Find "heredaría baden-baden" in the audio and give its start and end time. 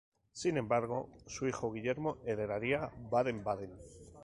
2.25-3.69